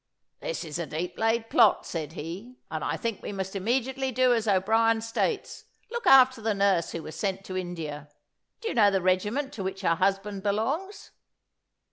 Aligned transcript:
"This 0.39 0.63
is 0.63 0.79
a 0.79 0.87
deep 0.87 1.19
laid 1.19 1.47
plot," 1.47 1.85
said 1.85 2.13
he, 2.13 2.57
"and 2.71 2.83
I 2.83 2.97
think 2.97 3.21
we 3.21 3.31
must 3.31 3.55
immediately 3.55 4.11
do 4.11 4.33
as 4.33 4.47
O'Brien 4.47 4.99
states 4.99 5.65
look 5.91 6.07
after 6.07 6.41
the 6.41 6.55
nurse 6.55 6.91
who 6.91 7.03
was 7.03 7.13
sent 7.15 7.45
to 7.45 7.55
India. 7.55 8.09
Do 8.61 8.69
you 8.69 8.73
know 8.73 8.89
the 8.89 8.99
regiment 8.99 9.53
to 9.53 9.63
which 9.63 9.81
her 9.81 9.93
husband 9.93 10.41
belongs?" 10.41 11.11